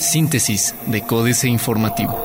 [0.00, 2.18] Síntesis de Códice Informativo.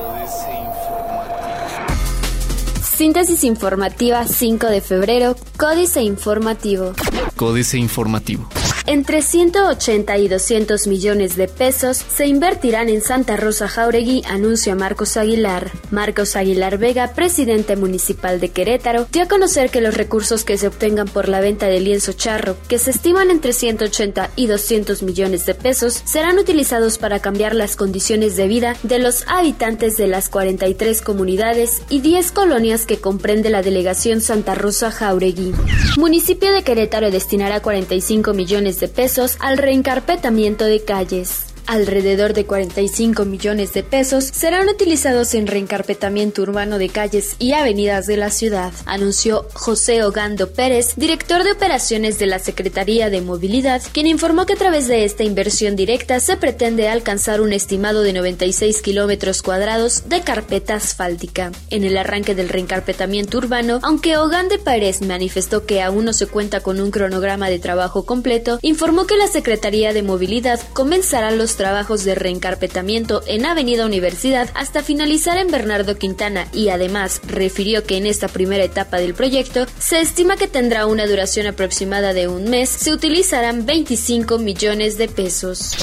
[2.82, 6.92] Síntesis informativa 5 de febrero, Códice Informativo.
[7.36, 8.48] Códice Informativo.
[8.86, 15.16] Entre 180 y 200 millones de pesos se invertirán en Santa Rosa Jauregui, anuncia Marcos
[15.16, 15.70] Aguilar.
[15.90, 20.66] Marcos Aguilar Vega, presidente municipal de Querétaro, dio a conocer que los recursos que se
[20.66, 25.46] obtengan por la venta de lienzo charro, que se estiman entre 180 y 200 millones
[25.46, 30.28] de pesos, serán utilizados para cambiar las condiciones de vida de los habitantes de las
[30.28, 35.54] 43 comunidades y 10 colonias que comprende la delegación Santa Rosa Jauregui.
[35.96, 41.53] Municipio de Querétaro destinará 45 millones de pesos al reencarpetamiento de calles.
[41.66, 48.06] Alrededor de 45 millones de pesos serán utilizados en reencarpetamiento urbano de calles y avenidas
[48.06, 53.82] de la ciudad, anunció José Ogando Pérez, director de operaciones de la Secretaría de Movilidad,
[53.92, 58.12] quien informó que a través de esta inversión directa se pretende alcanzar un estimado de
[58.12, 61.50] 96 kilómetros cuadrados de carpeta asfáltica.
[61.70, 66.60] En el arranque del reencarpetamiento urbano, aunque Ogando Pérez manifestó que aún no se cuenta
[66.60, 72.04] con un cronograma de trabajo completo, informó que la Secretaría de Movilidad comenzará los trabajos
[72.04, 78.06] de reencarpetamiento en Avenida Universidad hasta finalizar en Bernardo Quintana y además refirió que en
[78.06, 82.68] esta primera etapa del proyecto se estima que tendrá una duración aproximada de un mes,
[82.68, 85.76] se utilizarán 25 millones de pesos.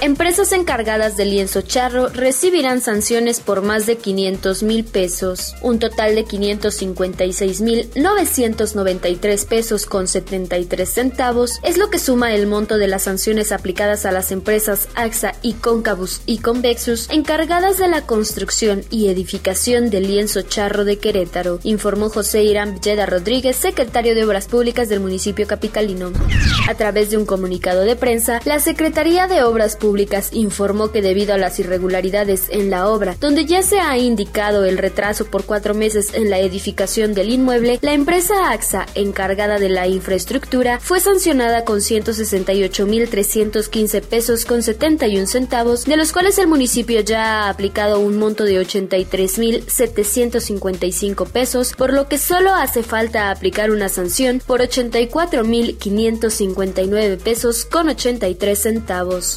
[0.00, 5.54] Empresas encargadas de lienzo charro recibirán sanciones por más de 500 mil pesos.
[5.62, 12.48] Un total de 556 mil 993 pesos con 73 centavos es lo que suma el
[12.48, 14.88] monto de las sanciones aplicadas a las empresas
[15.42, 21.58] Y Concabus y Convexus encargadas de la construcción y edificación del lienzo charro de Querétaro,
[21.64, 26.12] informó José Irán Villeda Rodríguez, secretario de Obras Públicas del municipio capitalino.
[26.66, 31.34] A través de un comunicado de prensa, la Secretaría de Obras Públicas informó que debido
[31.34, 35.74] a las irregularidades en la obra, donde ya se ha indicado el retraso por cuatro
[35.74, 41.66] meses en la edificación del inmueble, la empresa AXA, encargada de la infraestructura, fue sancionada
[41.66, 44.62] con 168.315 pesos con
[45.02, 51.72] 71 centavos, de los cuales el municipio ya ha aplicado un monto de 83.755 pesos,
[51.72, 59.34] por lo que solo hace falta aplicar una sanción por 84.559 pesos con 83 centavos.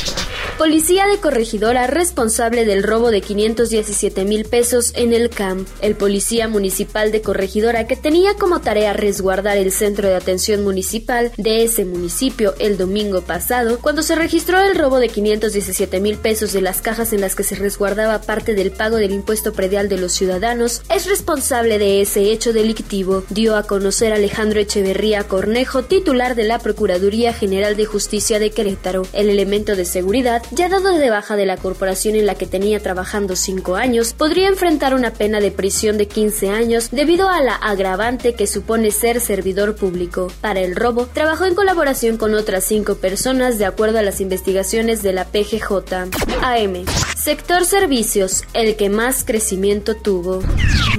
[0.60, 5.68] Policía de Corregidora responsable del robo de 517 mil pesos en el CAMP.
[5.82, 11.34] El policía municipal de Corregidora que tenía como tarea resguardar el centro de atención municipal
[11.38, 15.55] de ese municipio el domingo pasado, cuando se registró el robo de 517
[16.02, 19.54] mil pesos de las cajas en las que se resguardaba parte del pago del impuesto
[19.54, 25.24] predial de los ciudadanos, es responsable de ese hecho delictivo, dio a conocer Alejandro Echeverría
[25.24, 29.08] Cornejo, titular de la Procuraduría General de Justicia de Querétaro.
[29.14, 32.80] El elemento de seguridad ya dado de baja de la corporación en la que tenía
[32.80, 37.56] trabajando cinco años, podría enfrentar una pena de prisión de 15 años debido a la
[37.56, 40.32] agravante que supone ser servidor público.
[40.42, 45.04] Para el robo, trabajó en colaboración con otras cinco personas de acuerdo a las investigaciones
[45.04, 46.42] de la PGJ.
[46.42, 47.05] AM.
[47.26, 50.44] Sector servicios, el que más crecimiento tuvo.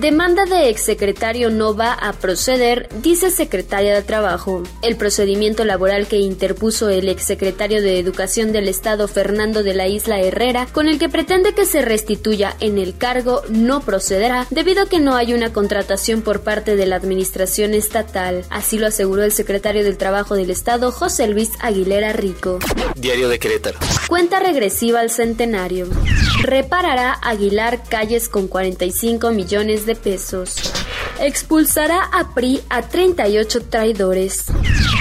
[0.01, 4.65] Demanda de exsecretario no va a proceder, dice secretaria de Trabajo.
[4.83, 10.19] El procedimiento laboral que interpuso el exsecretario de Educación del Estado Fernando de la Isla
[10.21, 14.89] Herrera, con el que pretende que se restituya en el cargo, no procederá debido a
[14.89, 18.45] que no hay una contratación por parte de la Administración Estatal.
[18.51, 22.59] Así lo aseguró el secretario del Trabajo del Estado, José Luis Aguilera Rico.
[22.97, 23.79] Diario de Querétaro.
[24.09, 25.87] Cuenta regresiva al centenario.
[26.43, 30.57] Reparará Aguilar calles con 45 millones de pesos.
[31.21, 34.47] Expulsará a PRI a 38 traidores.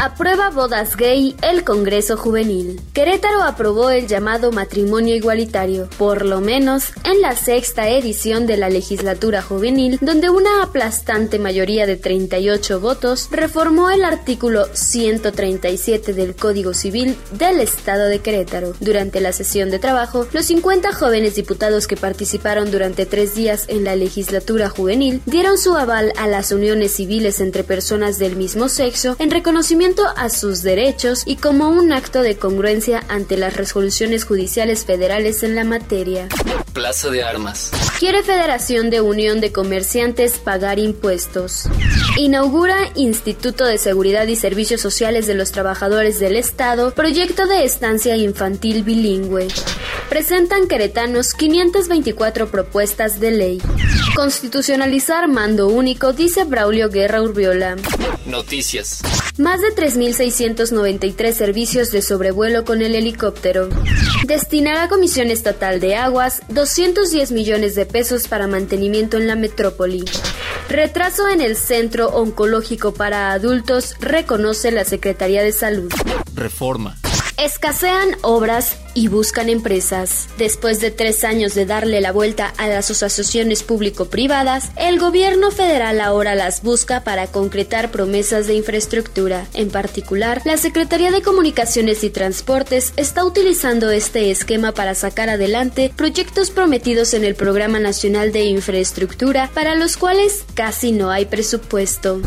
[0.02, 2.80] Aprueba bodas gay el Congreso Juvenil.
[2.94, 8.70] Querétaro aprobó el llamado matrimonio igualitario, por lo menos en la sexta edición de la
[8.70, 16.74] legislatura juvenil, donde una aplastante mayoría de 38 votos reformó el artículo 137 del Código
[16.74, 18.74] Civil del Estado de Querétaro.
[18.80, 23.84] Durante la sesión de trabajo, los 50 jóvenes diputados que participaron durante tres días en
[23.84, 29.16] la legislatura juvenil dieron su aval a las uniones civiles entre personas del mismo sexo
[29.20, 34.86] en reconocimiento a sus derechos y como un acto de congruencia ante las resoluciones judiciales
[34.86, 36.28] federales en la materia.
[36.74, 37.72] Plaza de Armas.
[38.00, 41.70] Quiere Federación de Unión de Comerciantes pagar impuestos.
[42.18, 48.16] Inaugura Instituto de Seguridad y Servicios Sociales de los Trabajadores del Estado, proyecto de estancia
[48.18, 49.48] infantil bilingüe.
[50.10, 53.62] Presentan queretanos 524 propuestas de ley.
[54.16, 57.76] Constitucionalizar mando único, dice Braulio Guerra Urbiola.
[58.26, 59.02] Noticias.
[59.38, 63.68] Más de 3.693 servicios de sobrevuelo con el helicóptero.
[64.26, 70.06] Destinará a Comisión Estatal de Aguas 210 millones de pesos para mantenimiento en la metrópoli.
[70.70, 75.92] Retraso en el Centro Oncológico para Adultos reconoce la Secretaría de Salud.
[76.34, 76.96] Reforma.
[77.38, 80.28] Escasean obras y buscan empresas.
[80.40, 86.02] Después de tres años de darle la vuelta a las asociaciones público-privadas, el gobierno federal
[86.02, 89.46] ahora las busca para concretar promesas de infraestructura.
[89.54, 95.92] En particular, la Secretaría de Comunicaciones y Transportes está utilizando este esquema para sacar adelante
[95.96, 102.22] proyectos prometidos en el Programa Nacional de Infraestructura, para los cuales casi no hay presupuesto.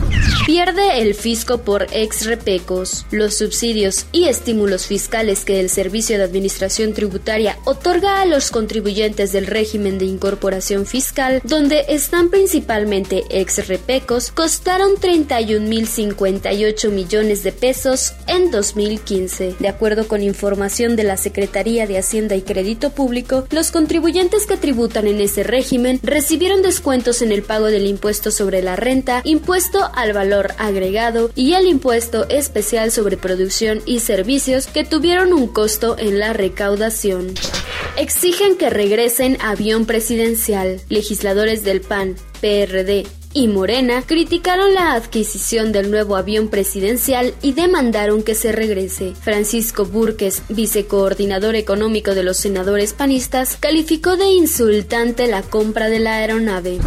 [0.45, 3.07] Pierde el fisco por ex repecos.
[3.11, 9.33] Los subsidios y estímulos fiscales que el Servicio de Administración Tributaria otorga a los contribuyentes
[9.33, 18.15] del régimen de incorporación fiscal, donde están principalmente ex repecos, costaron 31.058 millones de pesos
[18.27, 19.55] en 2015.
[19.59, 24.57] De acuerdo con información de la Secretaría de Hacienda y Crédito Público, los contribuyentes que
[24.57, 29.91] tributan en ese régimen recibieron descuentos en el pago del impuesto sobre la renta, impuesto
[29.95, 35.97] al valor agregado y el impuesto especial sobre producción y servicios que tuvieron un costo
[35.99, 37.35] en la recaudación.
[37.97, 40.81] Exigen que regresen avión presidencial.
[40.89, 48.23] Legisladores del PAN, PRD y Morena criticaron la adquisición del nuevo avión presidencial y demandaron
[48.23, 49.15] que se regrese.
[49.15, 56.17] Francisco Burques, vicecoordinador económico de los senadores panistas, calificó de insultante la compra de la
[56.17, 56.79] aeronave.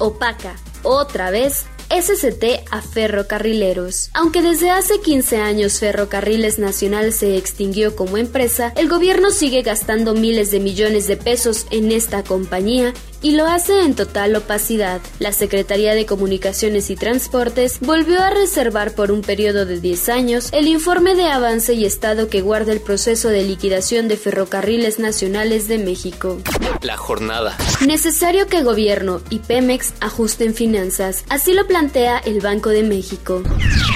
[0.00, 0.54] Opaca,
[0.84, 4.10] otra vez, SCT a ferrocarrileros.
[4.14, 10.14] Aunque desde hace 15 años Ferrocarriles Nacional se extinguió como empresa, el gobierno sigue gastando
[10.14, 12.92] miles de millones de pesos en esta compañía
[13.22, 15.00] y lo hace en total opacidad.
[15.18, 20.48] La Secretaría de Comunicaciones y Transportes volvió a reservar por un periodo de 10 años
[20.52, 25.68] el informe de avance y estado que guarda el proceso de liquidación de ferrocarriles nacionales
[25.68, 26.38] de México.
[26.82, 27.56] La jornada.
[27.86, 33.42] Necesario que gobierno y Pemex ajusten finanzas, así lo plantea el Banco de México.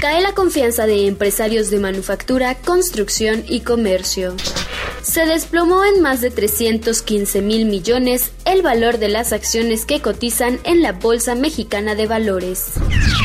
[0.01, 4.35] Cae la confianza de empresarios de manufactura, construcción y comercio
[5.03, 10.59] se desplomó en más de 315 mil millones el valor de las acciones que cotizan
[10.63, 12.67] en la Bolsa Mexicana de Valores.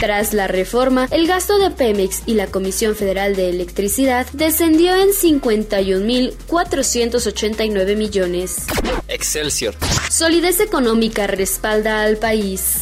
[0.00, 5.10] Tras la reforma, el gasto de Pemex y la Comisión Federal de Electricidad descendió en
[5.10, 8.66] 51.489 millones.
[9.08, 9.74] Excelsior.
[10.18, 12.78] Solidez económica respalda al país.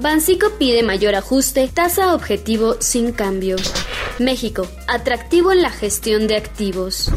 [0.00, 3.54] Bancico pide mayor ajuste, tasa objetivo sin cambio.
[4.18, 7.08] México, atractivo en la gestión de activos.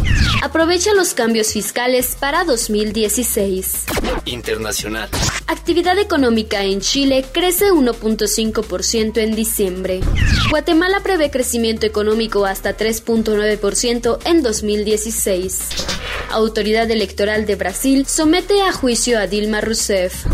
[0.43, 3.85] Aprovecha los cambios fiscales para 2016.
[4.25, 5.09] Internacional.
[5.47, 10.01] Actividad económica en Chile crece 1.5% en diciembre.
[10.51, 15.59] Guatemala prevé crecimiento económico hasta 3.9% en 2016.
[16.35, 20.25] Autoridad Electoral de Brasil somete a juicio a Dilma Rousseff.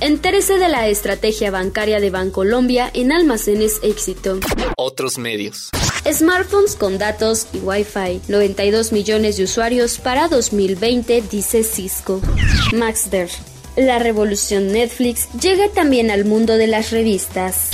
[0.00, 4.38] Entérese de la estrategia bancaria de Bancolombia en almacenes éxito.
[4.76, 5.70] Otros medios.
[6.08, 8.20] Smartphones con datos y Wi-Fi.
[8.28, 12.20] 92 millones de usuarios para 2020, dice Cisco.
[12.72, 13.28] Maxder.
[13.74, 17.70] La revolución Netflix llega también al mundo de las revistas.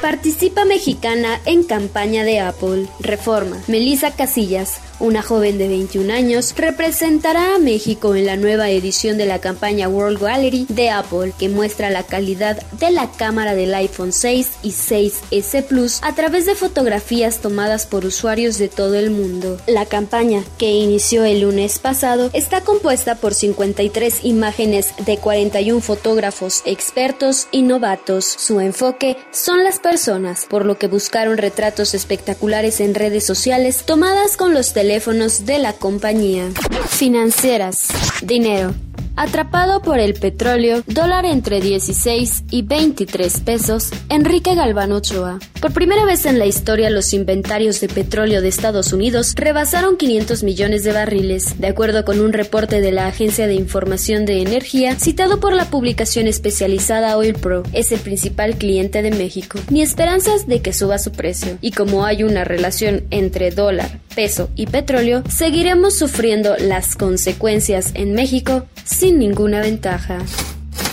[0.00, 2.86] Participa mexicana en campaña de Apple.
[3.00, 3.60] Reforma.
[3.66, 9.26] Melissa Casillas, una joven de 21 años, representará a México en la nueva edición de
[9.26, 14.12] la campaña World Gallery de Apple, que muestra la calidad de la cámara del iPhone
[14.12, 19.58] 6 y 6S Plus a través de fotografías tomadas por usuarios de todo el mundo.
[19.66, 26.62] La campaña, que inició el lunes pasado, está compuesta por 53 imágenes de 41 fotógrafos
[26.64, 28.24] expertos y novatos.
[28.24, 34.36] Su enfoque son las personas, por lo que buscaron retratos espectaculares en redes sociales tomadas
[34.36, 36.48] con los teléfonos teléfonos de la compañía.
[36.88, 37.88] Financieras.
[38.22, 38.72] Dinero.
[39.16, 45.40] Atrapado por el petróleo, dólar entre 16 y 23 pesos, Enrique Galván Ochoa.
[45.60, 50.44] Por primera vez en la historia, los inventarios de petróleo de Estados Unidos rebasaron 500
[50.44, 54.94] millones de barriles, de acuerdo con un reporte de la Agencia de Información de Energía
[55.00, 57.64] citado por la publicación especializada Oil Pro.
[57.72, 61.58] Es el principal cliente de México, ni esperanzas de que suba su precio.
[61.60, 68.14] Y como hay una relación entre dólar, peso y petróleo, seguiremos sufriendo las consecuencias en
[68.14, 70.18] México sin ninguna ventaja.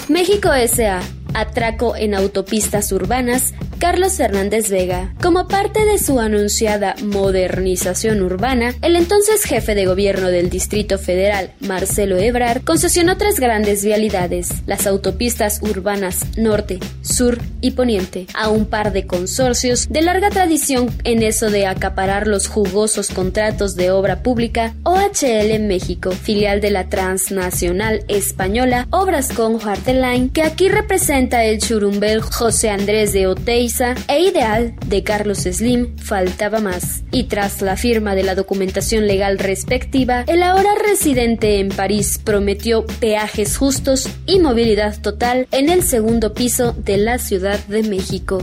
[0.07, 1.01] México S.A.
[1.33, 3.55] Atraco en autopistas urbanas
[3.85, 5.13] Carlos Hernández Vega.
[5.21, 11.51] Como parte de su anunciada modernización urbana, el entonces jefe de gobierno del Distrito Federal,
[11.59, 18.65] Marcelo Ebrard, concesionó tres grandes vialidades, las autopistas urbanas norte, sur y poniente, a un
[18.65, 24.23] par de consorcios de larga tradición en eso de acaparar los jugosos contratos de obra
[24.23, 31.59] pública, OHL México, filial de la transnacional española Obras con Line, que aquí representa el
[31.59, 33.74] churumbel José Andrés de Oteiza
[34.07, 37.03] e Ideal de Carlos Slim, faltaba más.
[37.11, 42.85] Y tras la firma de la documentación legal respectiva, el ahora residente en París prometió
[42.85, 48.41] peajes justos y movilidad total en el segundo piso de la Ciudad de México.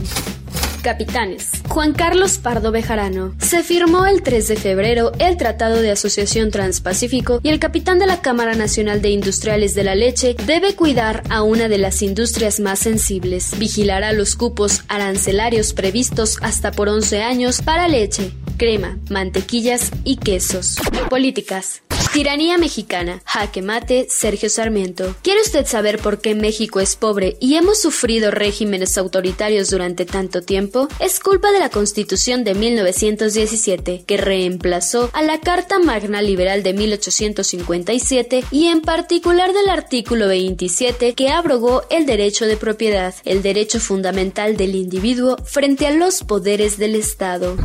[0.83, 1.49] Capitanes.
[1.69, 3.33] Juan Carlos Pardo Bejarano.
[3.39, 8.05] Se firmó el 3 de febrero el Tratado de Asociación Transpacífico y el capitán de
[8.05, 12.59] la Cámara Nacional de Industriales de la Leche debe cuidar a una de las industrias
[12.59, 13.57] más sensibles.
[13.57, 20.75] Vigilará los cupos arancelarios previstos hasta por 11 años para leche, crema, mantequillas y quesos.
[21.09, 21.82] Políticas.
[22.13, 23.23] Tiranía mexicana.
[23.25, 25.15] Jaque mate, Sergio Sarmiento.
[25.23, 30.43] ¿Quiere usted saber por qué México es pobre y hemos sufrido regímenes autoritarios durante tanto
[30.43, 30.87] tiempo?
[30.99, 36.73] Es culpa de la Constitución de 1917, que reemplazó a la Carta Magna Liberal de
[36.73, 43.79] 1857 y en particular del artículo 27 que abrogó el derecho de propiedad, el derecho
[43.79, 47.57] fundamental del individuo frente a los poderes del Estado.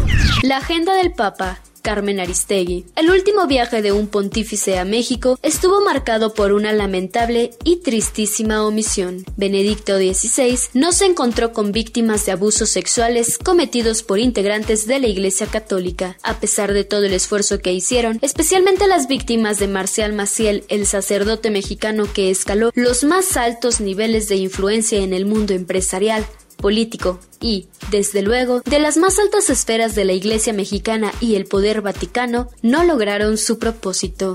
[0.43, 2.85] La agenda del Papa Carmen Aristegui.
[2.97, 8.63] El último viaje de un pontífice a México estuvo marcado por una lamentable y tristísima
[8.67, 9.25] omisión.
[9.39, 15.07] Benedicto XVI no se encontró con víctimas de abusos sexuales cometidos por integrantes de la
[15.07, 20.13] Iglesia Católica, a pesar de todo el esfuerzo que hicieron, especialmente las víctimas de Marcial
[20.13, 25.55] Maciel, el sacerdote mexicano que escaló los más altos niveles de influencia en el mundo
[25.55, 26.27] empresarial,
[26.59, 31.47] político y, desde luego, de las más altas esferas de la Iglesia mexicana y el
[31.47, 34.35] poder vaticano, no lograron su propósito.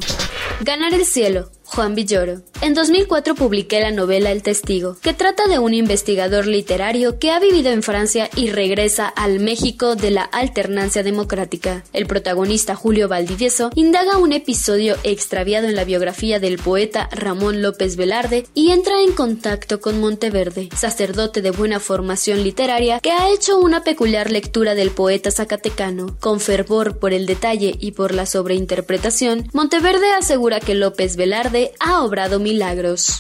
[0.62, 2.42] Ganar el cielo, Juan Villoro.
[2.62, 7.40] En 2004 publiqué la novela El Testigo, que trata de un investigador literario que ha
[7.40, 11.84] vivido en Francia y regresa al México de la alternancia democrática.
[11.92, 17.96] El protagonista Julio Valdivieso indaga un episodio extraviado en la biografía del poeta Ramón López
[17.96, 23.58] Velarde y entra en contacto con Monteverde, sacerdote de buena formación literaria que ha hecho
[23.58, 26.16] una peculiar lectura del poeta zacatecano.
[26.20, 32.02] Con fervor por el detalle y por la sobreinterpretación, Monteverde asegura que López Velarde ha
[32.04, 33.18] obrado milagros.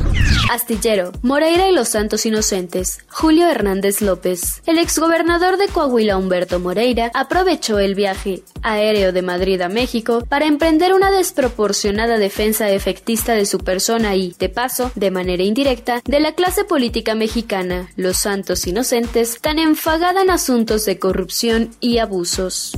[0.51, 4.61] Astillero, Moreira y los Santos Inocentes, Julio Hernández López.
[4.65, 10.45] El exgobernador de Coahuila Humberto Moreira aprovechó el viaje aéreo de Madrid a México para
[10.45, 16.19] emprender una desproporcionada defensa efectista de su persona y, de paso, de manera indirecta, de
[16.19, 22.77] la clase política mexicana, los Santos Inocentes, tan enfagada en asuntos de corrupción y abusos.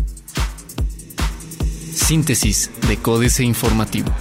[1.94, 4.12] Síntesis de Códice Informativo.